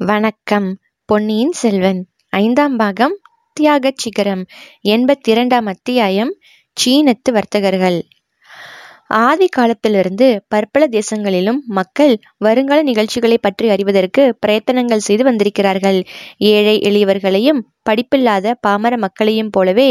[0.00, 0.78] வணக்கம்.
[1.04, 3.18] பொன்னியின் செல்வன் ஐந்தாம் பாகம்
[3.52, 4.46] தியாகச் சிகரம்
[4.88, 6.36] எண்பத்திரண்டாம் அத்தியாயம்
[6.72, 8.02] சீனத்து வர்த்தகர்கள்.
[9.08, 16.04] ஆதி காலத்திலிருந்து பற்பல தேசங்களிலும் மக்கள் வருங்கால நிகழ்ச்சிகளை பற்றி அறிவதற்கு பிரயத்தனங்கள் செய்து வந்திருக்கிறார்கள்.
[16.36, 19.88] ஏழை எளியவர்களையும் படிப்பில்லாத பாமர மக்களையும் போலவே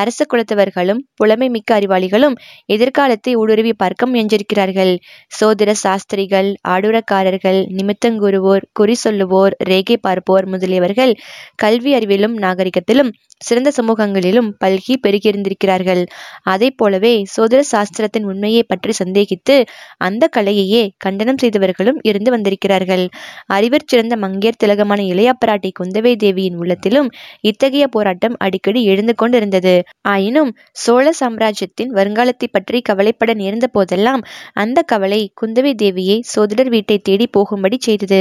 [0.00, 2.36] அரச குலத்தவர்களும் புலமை மிக்க அறிவாளிகளும்
[2.74, 4.92] எதிர்காலத்தை ஊடுருவி பார்க்க முயன்றிருக்கிறார்கள்.
[5.38, 11.12] சோதிர சாஸ்திரிகள் ஆடுரக்காரர்கள் நிமித்தங்கூறுவோர் குறி சொல்லுவோர் ரேகை பார்ப்போர் முதலியவர்கள்
[11.56, 16.02] கல்வி அறிவிலும் நாகரிகத்திலும் சிறந்த சமூகங்களிலும் பல்கி பெருகியிருந்திருக்கிறார்கள்.
[16.52, 19.56] அதை போலவே சோதர சாஸ்திரத்தின் உண்மையை பற்றி சந்தேகித்து
[19.98, 23.04] அந்த கலையையே கண்டனம் செய்தவர்களும் இருந்து வந்திருக்கிறார்கள்.
[23.56, 27.08] அறிவிற் சிறந்த மங்கையர் திலகமான இளையப்பராட்டி குந்தவை தேவியின் உள்ளத்திலும்
[27.44, 29.74] இத்தகைய போராட்டம் அடிக்கடி எழுந்து கொண்டிருந்தது.
[30.06, 30.50] ஆயினும்
[30.82, 34.22] சோழ சாம்ராஜ்யத்தின் வருங்காலத்தை பற்றி கவலைப்பட நேர்ந்த போதெல்லாம்
[34.54, 38.20] அந்த கவலை குந்தவை தேவியை சோதிடர் வீட்டை தேடி போகும்படி செய்தது.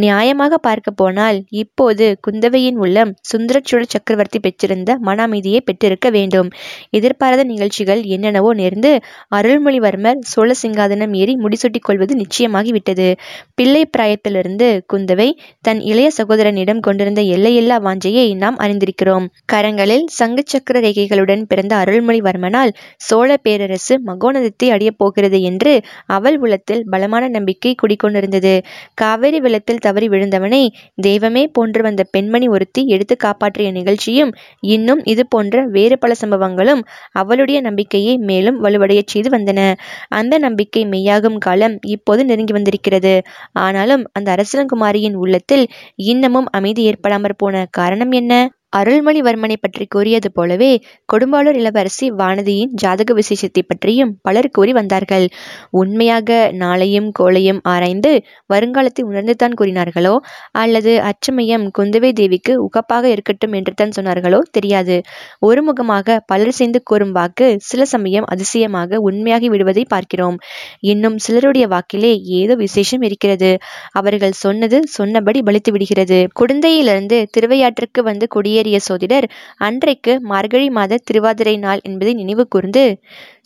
[0.00, 6.48] நியாயமாக பார்க்க போனால் இப்போது குந்தவையின் உள்ளம் சுந்தரச்சோழ சக்கரவர்த்தி பெற்றிருந்த மன அமைதியை பெற்றிருக்க வேண்டும்.
[6.90, 8.92] எதிர்பாராத நிகழ்ச்சிகள் என்னென்னவோ நேர்ந்து
[9.38, 13.08] அருள்மொழிவர்மர் சோழ சிங்காதனம் ஏறி முடிசூட்டிக் கொள்வது நிச்சயமாகிவிட்டது.
[13.54, 15.28] பிள்ளை பிராயத்திலிருந்து குந்தவை
[15.64, 19.26] தன் இளைய சகோதரனிடம் கொண்டிருந்த எல்லையில்லா வாஞ்சையை நாம் அறிந்திருக்கிறோம்.
[19.52, 25.72] கரங்களில் சங்கு சக்கர ரேகைகளுடன் பிறந்த அருள்மொழிவர்மனால் சோழ பேரரசு மகோனதத்தை அடையப் போகிறது என்று
[26.06, 28.54] அவள் உள்ளத்தில் பலமான நம்பிக்கை குடிக்கொண்டிருந்தது
[28.94, 30.62] காவேரி வெள்ளத்தில் தவறி விழுந்தவனை
[31.00, 34.32] தெய்வமே போன்று வந்த பெண்மணி ஒருத்தி எடுத்து காப்பாற்றிய நிகழ்ச்சியும்
[34.68, 39.60] இன்னும் இது போன்ற வேறு பல சம்பவங்களும் அவளுடைய நம்பிக்கையை மேலும் வலுவடையச் செய்து வந்தன.
[40.08, 43.14] அந்த நம்பிக்கை மெய்யாகும் காலம் இப்போது நெருங்கி வந்திருக்கிறது.
[43.58, 45.64] ஆனாலும் அந்த அரசலங்குமாரியின் உள்ளத்தில்
[46.08, 48.32] இன்னமும் அமைதி ஏற்படாமற் போன காரணம் என்ன?
[48.72, 50.70] அருள்மொழிவர்மனை பற்றி கூறியது போலவே
[51.08, 55.24] கொடும்பாளூர் இளவரசி வானதியின் ஜாதக விசேஷத்தை பற்றியும் பலர் கூறி வந்தார்கள்.
[55.70, 58.12] உண்மையாக நாளையும் கோளையும் ஆராய்ந்து
[58.50, 60.14] வருங்காலத்தை உணர்ந்துதான் கூறினார்களோ?
[60.52, 64.40] அல்லது அச்சமயம் குந்தவை தேவிக்கு உகப்பாக இருக்கட்டும் என்று தான் சொன்னார்களோ?
[64.50, 64.98] தெரியாது.
[65.46, 70.38] ஒருமுகமாக பலர் சேர்ந்து கூறும் வாக்கு சில சமயம் அதிசயமாக உண்மையாகி விடுவதை பார்க்கிறோம்.
[70.84, 73.52] இன்னும் சிலருடைய வாக்கிலே ஏதோ விசேஷம் இருக்கிறது.
[73.92, 76.20] அவர்கள் சொன்னது சொன்னபடி பலித்து விடுகிறது.
[76.40, 79.26] குடந்தையிலிருந்து திருவையாற்றுக்கு வந்து குடியே வெளியேறிய சோதிடர்
[79.58, 82.82] அன்றைக்கு மார்கழி மாத திருவாதிரை நாள் என்பதை நினைவு கூர்ந்து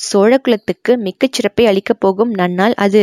[0.03, 3.03] சோழகுலத்துக்கு மிக்க சிறப்பை அளிக்கப் போகும் நன்னாள் அது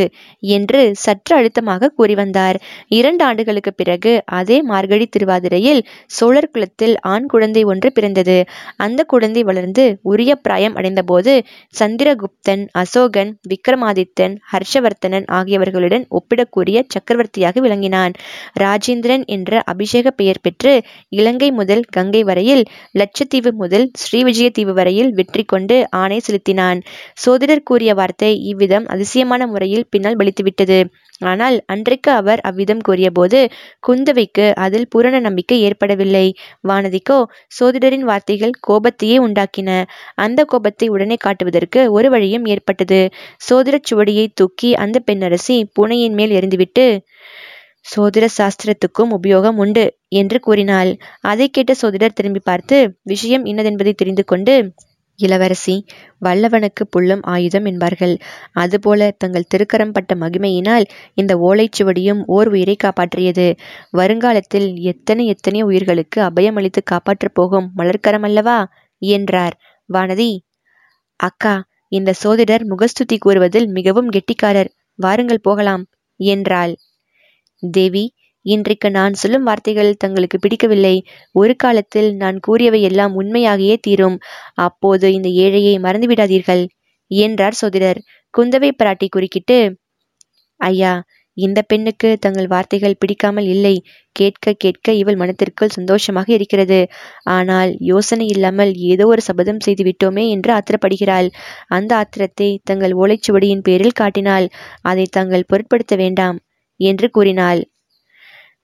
[0.50, 2.56] என்று சற்று அழுத்தமாக கூறி வந்தார்
[2.90, 5.80] இரண்டு ஆண்டுகளுக்கு பிறகு அதே மார்கழி திருவாதிரையில்
[6.10, 8.36] சோழர் குலத்தில் ஆண் குழந்தை ஒன்று பிறந்தது.
[8.76, 11.32] அந்த குழந்தை வளர்ந்து உரிய பிராயம் அடைந்தபோது
[11.74, 18.14] சந்திரகுப்தன் அசோகன் விக்ரமாதித்தன் ஹர்ஷவர்த்தனன் ஆகியவர்களுடன் ஒப்பிடக்கூடிய சக்கரவர்த்தியாக விளங்கினான்.
[18.60, 20.72] ராஜேந்திரன் என்ற அபிஷேக பெயர் பெற்று
[21.12, 22.64] இலங்கை முதல் கங்கை வரையில்
[23.00, 26.80] லட்சத்தீவு முதல் ஸ்ரீவிஜயத்தீவு வரையில் வெற்றி கொண்டு ஆணை செலுத்தினான்.
[27.16, 30.78] சோதிடர் கூறிய வார்த்தை இவ்விதம் அதிசயமான முறையில் பின்னால் பலித்துவிட்டது.
[31.20, 33.40] ஆனால் அன்றைக்கு அவர் அவ்விதம் கூறியபோது
[33.82, 36.26] குந்தவைக்கு அதில் பூரண நம்பிக்கை ஏற்படவில்லை.
[36.68, 37.18] வானதிக்கோ
[37.58, 39.70] சோதிடரின் வார்த்தைகள் கோபத்தையே உண்டாக்கின.
[40.16, 43.00] அந்த கோபத்தை உடனே காட்டுவதற்கு ஒரு வழியும் ஏற்பட்டது.
[43.48, 46.86] சோதிடச் சுவடியை தூக்கி அந்த பெண்ணரசி பூனையின் மேல் எறிந்துவிட்டு
[47.86, 50.90] சோதிட சாஸ்திரத்துக்கும் உபயோகம் உண்டு என்று கூறினாள்.
[51.22, 54.54] அதை கேட்ட சோதிடர் திரும்பி பார்த்து விஷயம் இன்னதென்பதை தெரிந்து கொண்டு
[55.20, 55.76] இளவரசி
[56.24, 58.14] வல்லவனுக்கு புல்லும் ஆயுதம் என்பார்கள்.
[58.54, 63.46] அதுபோல தங்கள் திருக்கரம் பட்ட மகிமையினால் இந்த ஓலைச்சுவடியும் ஓர் உயிரை காப்பாற்றியது.
[63.90, 68.58] வருங்காலத்தில் எத்தனை எத்தனை உயிர்களுக்கு அபயம் அளித்து காப்பாற்றப் போகும் மலர்க்கரம் அல்லவா?
[69.02, 69.56] என்றார்.
[69.88, 70.30] வானதி
[71.20, 71.54] அக்கா
[71.92, 74.70] இந்த சோதிடர் முகஸ்துதி கூறுவதில் மிகவும் கெட்டிக்காரர்.
[74.98, 75.84] வாருங்கள் போகலாம்
[76.20, 76.72] என்றாள்.
[77.62, 78.04] தேவி
[78.46, 80.94] இன்றைக்கு நான் சொல்லும் வார்த்தைகள் தங்களுக்கு பிடிக்கவில்லை.
[81.34, 84.16] ஒரு காலத்தில் நான் கூறியவை எல்லாம் உண்மையாகியே தீரும்.
[84.58, 86.62] அப்போது இந்த ஏழையை மறந்துவிடாதீர்கள்
[87.10, 88.00] என்றார் சோதிடர்.
[88.34, 89.58] குந்தவை பிராட்டி குறுக்கிட்டு
[90.60, 90.92] ஐயா
[91.36, 93.74] இந்த பெண்ணுக்கு தங்கள் வார்த்தைகள் பிடிக்காமல் இல்லை.
[94.16, 96.80] கேட்க கேட்க இவள் மனத்திற்குள் சந்தோஷமாக இருக்கிறது.
[97.36, 101.28] ஆனால் யோசனை இல்லாமல் ஏதோ ஒரு சபதம் செய்து விட்டோமே என்று ஆத்திரப்படுகிறாள்.
[101.68, 104.48] அந்த ஆத்திரத்தை தங்கள் ஓலைச்சுவடியின் பேரில் காட்டினாள்.
[104.82, 106.40] அதை தாங்கள் பொருட்படுத்த வேண்டாம்
[106.80, 107.62] என்று கூறினாள்.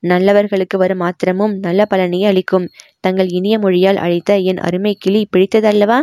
[0.06, 2.66] நல்லவர்களுக்கு வரும் ஆத்திரமும் நல்ல பலனையே அளிக்கும்.
[3.00, 6.00] தங்கள் இனிய மொழியால் அழைத்த என் அருமை கிளி பிடித்ததல்லவா?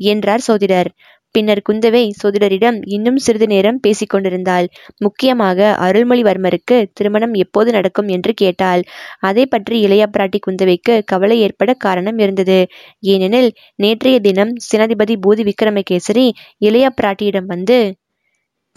[0.00, 0.90] என்றார் சோதிடர்.
[1.34, 4.66] பின்னர் குந்தவை சோதிடரிடம் இன்னும் சிறிது நேரம் பேசிக் கொண்டிருந்தாள்.
[4.98, 8.82] முக்கியமாக அருள்மொழிவர்மருக்கு திருமணம் எப்போது நடக்கும் என்று கேட்டாள்.
[9.20, 12.58] அதை பற்றி இளைய பிராட்டி குந்தவைக்கு கவலை ஏற்பட காரணம் இருந்தது.
[13.06, 16.26] ஏனெனில் நேற்றைய தினம் சேனாதிபதி பூதி விக்ரமகேசரி
[16.60, 17.78] இளைய பிராட்டியிடம் வந்து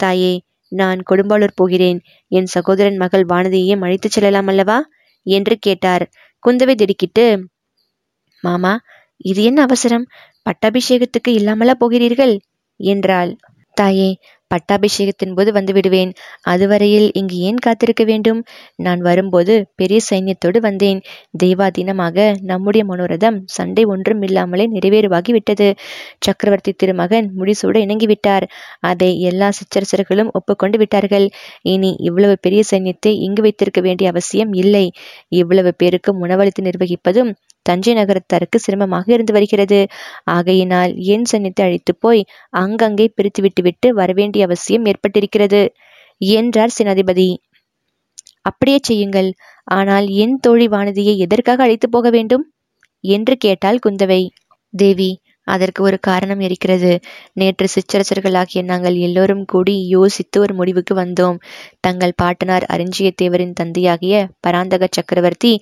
[0.00, 0.34] தாயே
[0.72, 1.98] நான் கொடும்பாளூர் போகிறேன்.
[2.30, 4.78] என் சகோதரன் மகள் வானதியையும் அழைத்துச் செல்லலாம் அல்லவா?
[5.26, 6.04] என்று கேட்டார்.
[6.42, 7.26] குந்தவை திடுக்கிட்டு
[8.44, 8.72] மாமா
[9.16, 10.06] இது என்ன அவசரம்?
[10.46, 12.34] பட்டாபிஷேகத்துக்கு இல்லாமலா போகிறீர்கள்?
[12.80, 13.36] என்றாள்.
[13.74, 14.10] தாயே
[14.54, 16.12] பட்டாபிஷேகத்தின் போது வந்து விடுவேன்.
[16.42, 18.40] அதுவரையில் இங்கு ஏன் காத்திருக்க வேண்டும்?
[18.76, 21.00] நான் வரும்போது பெரிய சைன்யத்தோடு வந்தேன்.
[21.44, 25.68] தெய்வாதீனமாக நம்முடைய மனோரதம் சண்டை ஒன்றும் இல்லாமலே நிறைவேறுவாகி விட்டது.
[26.18, 28.46] சக்கரவர்த்தி திருமகன் முடிசூட இணங்கிவிட்டார்.
[28.80, 31.28] அதை எல்லா சிற்றரசர்களும் ஒப்புக்கொண்டு விட்டார்கள்.
[31.62, 34.86] இனி இவ்வளவு பெரிய சைன்யத்தை இங்கு வைத்திருக்க வேண்டிய அவசியம் இல்லை.
[35.28, 37.30] இவ்வளவு பேருக்கும் உணவளித்து நிர்வகிப்பதும்
[37.66, 39.80] தஞ்சை நகரத்தாருக்கு சிரமமாக இருந்து வருகிறது.
[40.28, 42.22] ஆகையினால் என் சன்னித்து அழைத்து போய்
[42.54, 45.62] அங்கங்கே பிரித்து விட்டுவிட்டு வரவேண்டிய அவசியம் ஏற்பட்டிருக்கிறது.
[46.20, 47.28] என்றார் சேனாதிபதி.
[48.42, 49.30] அப்படியே செய்யுங்கள்.
[49.68, 52.44] ஆனால் என் தோழி வானதியை எதற்காக அழைத்து போக வேண்டும்?
[53.04, 54.22] என்று கேட்டாள் குந்தவை.
[54.74, 55.10] தேவி
[55.48, 56.92] அதற்கு ஒரு காரணம் இருக்கிறது.
[57.32, 61.38] நேற்று சிற்றரசர்களாகிய நாங்கள் எல்லோரும் கூடி யோசித்து ஒரு முடிவுக்கு வந்தோம்.
[61.80, 65.52] தங்கள் பாட்டனார் அரிஞ்சியத்தேவரின் தந்தையாகிய பராந்தக சக்கரவர்த்தி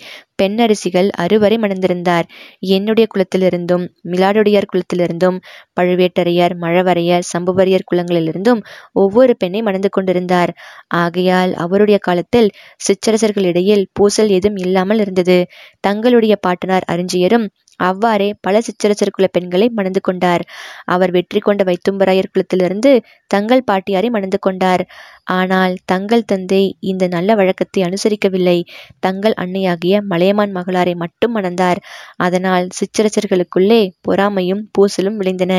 [0.42, 2.26] பெண்ணரசிகள் அறுவரை மணந்திருந்தார்.
[2.70, 5.36] என்னுடைய குலத்திலிருந்தும் மிலாடுடையார் குலத்திலிருந்தும்
[5.80, 8.60] பழுவேட்டரையர் மழவரையர் சம்புவரையர் குலங்களிலிருந்தும்
[8.92, 10.52] ஒவ்வொரு பெண்ணை மணந்து கொண்டிருந்தார்.
[10.96, 12.50] ஆகையால் அவருடைய காலத்தில்
[12.80, 15.38] சிற்றரசர்களிடையில் பூசல் ஏதும் இல்லாமல் இருந்தது.
[15.80, 17.46] தங்களுடைய பாட்டனார் அரிஞ்சியரும்
[17.81, 20.43] அவ்வாறே பல சிற்றரசர் குல பெண்களை மணந்து கொண்டார்.
[20.87, 22.93] அவர் வெற்றி கொண்ட வைத்தும்பராயர் குலத்திலிருந்து
[23.31, 24.82] தங்கள் பாட்டியாரை மணந்து கொண்டார்.
[25.31, 28.58] ஆனால் தங்கள் தந்தை இந்த நல்ல வழக்கத்தை அனுசரிக்கவில்லை.
[29.00, 31.81] தங்கள் அன்னையாகிய மலையமான் மகளாரை மட்டும் மணந்தார்.
[32.19, 35.52] அதனால் சிற்றரசர்களுக்குள்ளே பொறாமையும் பூசலும் விளைந்தன.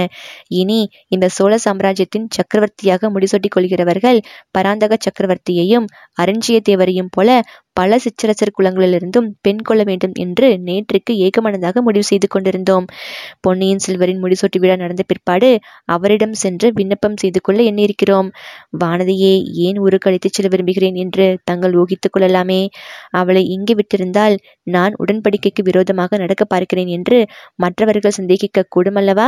[0.57, 4.19] இனி இந்த சோழ சாம்ராஜ்யத்தின் சக்கரவர்த்தியாக முடிசூட்டிக் கொள்கிறவர்கள்
[4.51, 5.87] பராந்தக சக்கரவர்த்தியையும்
[6.17, 7.29] அரஞ்சியத்தேவரையும் போல
[7.77, 12.85] பல சிற்றரசர் குலங்களிலிருந்தும் பெண் கொள்ள வேண்டும் என்று நேற்றுக்கு ஏகமனதாக முடிவு செய்து கொண்டிருந்தோம்.
[13.41, 15.49] பொன்னியின் செல்வரின் முடிசூட்டு விழா நடந்த பிற்பாடு
[15.87, 18.29] அவரிடம் சென்று விண்ணப்பம் செய்து கொள்ள எண்ணியிருக்கிறோம்.
[18.83, 19.33] வானதியே
[19.67, 22.61] ஏன் ஊருக்கு அழைத்துச் செல்ல விரும்புகிறேன் என்று தங்கள் ஊகித்துக் கொள்ளலாமே.
[23.13, 24.37] அவளை இங்கு விட்டிருந்தால்
[24.67, 27.19] நான் உடன்படிக்கைக்கு விரோதமாக நடக்க பார்க்கிறேன் என்று
[27.55, 29.27] மற்றவர்கள் சந்தேகிக்க கூடுமல்லவா?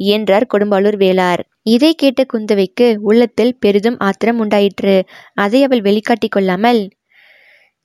[0.00, 1.40] என்றார் கொடும்பாளூர் வேளார்.
[1.66, 4.94] இதை கேட்ட குந்தவைக்கு உள்ளத்தில் பெரிதும் ஆத்திரம் உண்டாயிற்று.
[5.36, 6.80] அதை அவள் வெளிக்காட்டிக் கொள்ளாமல்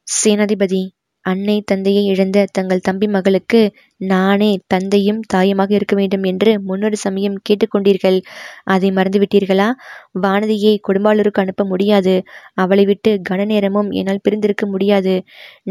[0.07, 0.83] சேனாதிபதி
[1.25, 3.59] அன்னை தந்தையை இழந்த தங்கள் தம்பி மகளுக்கு
[4.01, 8.17] நானே தந்தையும் தாயுமாக இருக்க வேண்டும் என்று முன்னொரு சமயம் கேட்டுக்கொண்டீர்கள்.
[8.63, 9.67] அதை மறந்துவிட்டீர்களா?
[10.21, 12.13] வானதியை கொடும்பாளூருக்கு அனுப்ப முடியாது.
[12.53, 15.15] அவளை விட்டு கன நேரமும் என்னால் பிரிந்திருக்க முடியாது.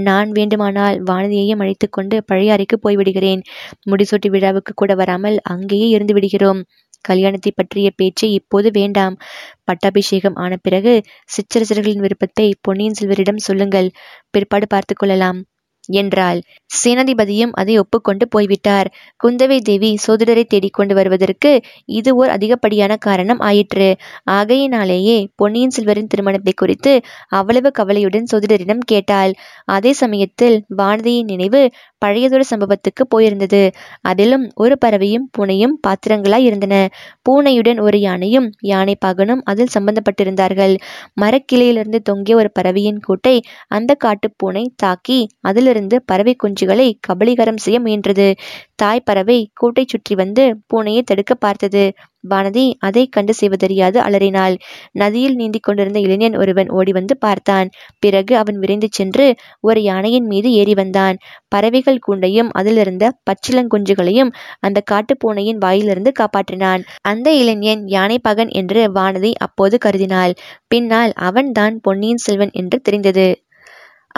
[0.01, 3.43] நான் வேண்டுமானால் வானதியையும் அழைத்து கொண்டு பழையாறைக்கு போய்விடுகிறேன்.
[3.91, 6.63] முடிசூட்டி விழாவுக்கு கூட வராமல் அங்கேயே இருந்து விடுகிறோம்
[7.09, 9.17] கல்யாணத்தை பற்றிய பேச்சு இப்போது வேண்டாம்.
[9.65, 10.95] பட்டாபிஷேகம் ஆன பிறகு
[11.29, 13.89] சிற்றரசர்களின் விருப்பத்தை பொன்னியின் செல்வரிடம் சொல்லுங்கள்.
[14.31, 15.41] பிற்பாடு பார்த்து கொள்ளலாம்.
[15.87, 16.43] என்றாள்.
[16.85, 18.93] சேனாதிபதியும் அதை ஒப்புக்கொண்டு போய்விட்டார்.
[19.25, 23.97] குந்தவை தேவி சோதிடரை தேடிக்கொண்டு வருவதற்கு இது ஓர் அதிகப்படியான காரணம் ஆயிற்று.
[24.25, 29.35] ஆகையினாலேயே பொன்னியின் செல்வரின் திருமணத்தை குறித்து அவ்வளவு கவலையுடன் சோதிடரிடம் கேட்டாள்.
[29.65, 33.73] அதே சமயத்தில் வானதியின் நினைவு பழையதொரு சம்பவத்துக்கு போயிருந்தது.
[34.01, 36.89] அதிலும் ஒரு பறவையும் பூனையும் பாத்திரங்களாய் இருந்தன.
[37.31, 40.77] பூனையுடன் ஒரு யானையும் யானை பாகனும் அதில் சம்பந்தப்பட்டிருந்தார்கள்.
[41.21, 45.75] மரக்கிளையிலிருந்து தொங்கிய ஒரு பறவையின் கூட்டை அந்த காட்டுப் பூனை தாக்கி அதிலிருந்து
[46.05, 48.35] பறவை குஞ்சுகளை கபலீகரம் செய்ய முயன்றது.
[48.75, 51.93] தாய் பறவை கூட்டை சுற்றி வந்து பூனையை தடுக்க பார்த்தது.
[52.31, 54.57] வானதி அதை கண்டு செய்வதறியாது அலறினாள்.
[54.93, 57.71] நதியில் நீந்திக் கொண்டிருந்த இளைஞன் ஒருவன் ஓடி வந்து பார்த்தான்.
[57.99, 61.17] பிறகு அவன் விரைந்து சென்று ஒரு யானையின் மீது ஏறி வந்தான்.
[61.49, 66.83] பறவைகள் கூண்டையும் அதிலிருந்த பச்சிலங்குஞ்சுகளையும் அந்த காட்டுப் பூனையின் வாயிலிருந்து காப்பாற்றினான்.
[67.03, 70.35] அந்த இளைஞன் யானை பகன் என்று வானதி அப்போது கருதினாள்.
[70.67, 73.29] பின்னால் அவன்தான் பொன்னியின் செல்வன் என்று தெரிந்தது.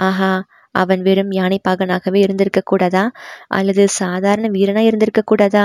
[0.01, 0.33] ஆஹா!
[0.75, 3.05] அவன் வெறும் யானைப்பாகனாகவே இருந்திருக்க கூடாதா?
[3.51, 5.65] அல்லது சாதாரண வீரனா இருந்திருக்க கூடாதா?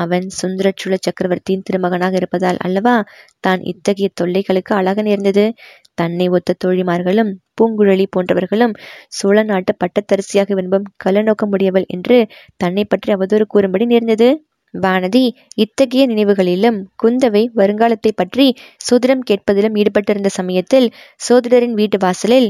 [0.00, 2.96] அவன் சுந்தரச்சுழ சக்கரவர்த்தியின் திருமகனாக இருப்பதால் அல்லவா
[3.40, 5.46] தான் இத்தகைய தொல்லைகளுக்கு அழக நேர்ந்தது?
[5.94, 8.74] தன்னை ஒத்த தோழிமார்களும் பூங்குழலி போன்றவர்களும்
[9.10, 12.16] சோழ நாட்டு பட்டத்தரிசியாக விரும்பும் கலநோக்கமுடையவள் என்று
[12.56, 14.28] தன்னை பற்றி அவதூறு கூறும்படி நேர்ந்தது.
[14.74, 15.22] வானதி
[15.56, 18.46] இத்தகைய நினைவுகளிலும் குந்தவை வருங்காலத்தை பற்றி
[18.86, 20.88] சோதிடம் கேட்பதிலும் ஈடுபட்டிருந்த சமயத்தில்
[21.20, 22.48] சோதிடரின் வீட்டு வாசலில்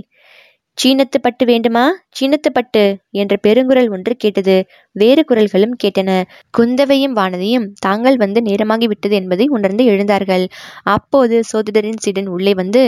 [0.79, 1.83] சீனத்து பட்டு வேண்டுமா?
[2.19, 4.67] சீனத்து பட்டு என்ற பெருங்குரல் ஒன்று கேட்டது.
[4.93, 6.11] வேறு குரல்களும் கேட்டன.
[6.51, 10.45] குந்தவையும் வானதியும் தாங்கள் வந்து நேரமாகி விட்டது என்பதை உணர்ந்து எழுந்தார்கள்.
[10.83, 12.83] அப்போது சோதிடரின் சீடன் உள்ளே வந்து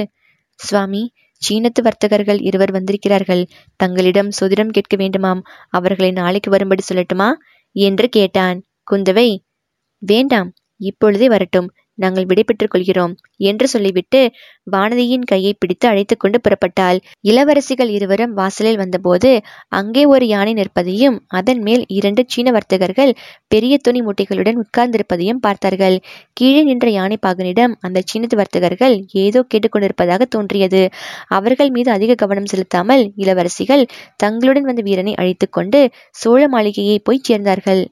[0.60, 1.02] சுவாமி
[1.42, 3.42] சீனத்து வர்த்தகர்கள் இருவர் வந்திருக்கிறார்கள்.
[3.76, 5.40] தங்களிடம் சோதிடம் கேட்க வேண்டுமாம்.
[5.70, 7.28] அவர்களை நாளைக்கு வரும்படி சொல்லட்டுமா?
[7.76, 8.58] என்று கேட்டான்
[8.90, 9.28] குந்தவை.
[10.02, 10.50] வேண்டாம்
[10.80, 11.68] இப்பொழுதே வரட்டும்.
[11.98, 13.14] நாங்கள் விடைபெற்றுக் கொள்கிறோம்
[13.50, 14.20] என்று சொல்லிவிட்டு
[14.66, 16.98] வானதியின் கையை பிடித்து அழைத்து கொண்டு புறப்பட்டாள்.
[17.24, 19.30] இளவரசிகள் இருவரும் வாசலில் வந்தபோது
[19.78, 23.12] அங்கே ஒரு யானை நிற்பதையும் அதன் மேல் இரண்டு சீன வர்த்தகர்கள்
[23.48, 25.96] பெரிய துணி மூட்டைகளுடன் உட்கார்ந்திருப்பதையும் பார்த்தார்கள்.
[26.32, 30.82] கீழே நின்ற யானை பாகனிடம் அந்த சீனத்து வர்த்தகர்கள் ஏதோ கேட்டுக்கொண்டிருப்பதாக தோன்றியது.
[31.38, 33.84] அவர்கள் மீது அதிக கவனம் செலுத்தாமல் இளவரசிகள்
[34.16, 35.80] தங்களுடன் வந்த வீரனை அழைத்து கொண்டு
[36.16, 37.82] சோழ மாளிகையை போய் சேர்ந்தார்கள்.